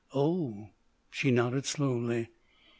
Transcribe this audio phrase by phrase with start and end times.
[0.15, 0.69] "Oh!"
[1.11, 2.29] she nodded slowly.